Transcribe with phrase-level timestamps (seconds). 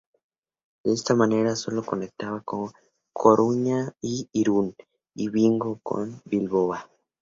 [0.83, 2.71] De esta manera solo se conectaba La
[3.13, 3.95] Coruña con
[4.31, 4.75] Irún,
[5.13, 6.73] y Vigo con Bilbao.